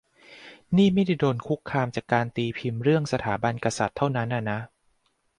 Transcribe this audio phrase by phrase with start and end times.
[0.77, 4.59] นี่ไม่ได้โดนคุกคามจากการตีพิมพ์เรื่องสถาบันกษัตริย์เท่านั้นอะนะ